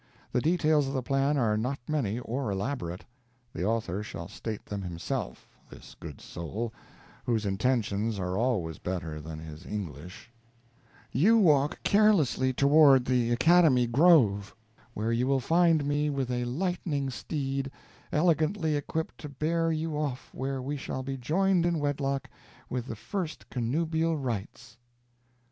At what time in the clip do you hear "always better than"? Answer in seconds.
8.35-9.37